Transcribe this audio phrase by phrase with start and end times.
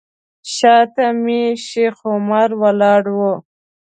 [0.55, 3.19] شاته مې شیخ عمر ولاړ و.